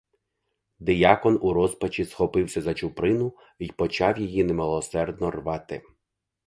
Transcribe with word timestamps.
Диякон 0.79 1.39
у 1.41 1.53
розпачі 1.53 2.05
схопився 2.05 2.61
за 2.61 2.73
чуприну 2.73 3.33
й 3.59 3.71
почав 3.77 4.19
її 4.19 4.43
немилосердно 4.43 5.31
рвати. 5.31 5.81